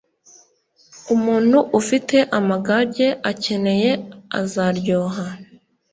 Umuntu 1.15 1.57
ufite 1.79 2.17
amagage 2.39 3.07
akeneye 3.31 3.91
azaryoha 4.39 5.25